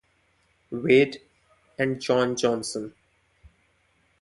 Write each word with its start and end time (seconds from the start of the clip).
Wade, 0.71 1.21
and 1.77 2.01
John 2.01 2.35
Johnson. 2.35 2.95